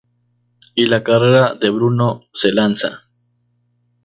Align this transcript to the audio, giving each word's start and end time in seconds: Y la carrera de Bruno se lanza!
Y 0.73 0.87
la 0.87 1.03
carrera 1.03 1.53
de 1.53 1.69
Bruno 1.69 2.23
se 2.33 2.51
lanza! 2.51 3.03